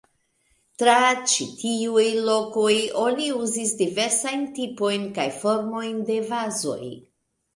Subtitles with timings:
[0.83, 0.93] Tra
[1.33, 2.71] ĉi tiuj lokoj
[3.03, 6.83] oni uzis diversajn tipojn kaj formojn de vazoj.